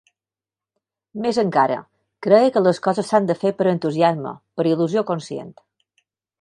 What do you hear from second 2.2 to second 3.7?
creia que les coses s'han de fer per